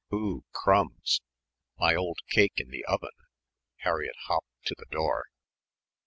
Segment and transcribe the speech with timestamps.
[0.11, 1.21] Oo Crumbs!
[1.77, 3.11] My old cake in the oven!"
[3.81, 5.27] Harriett hopped to the door.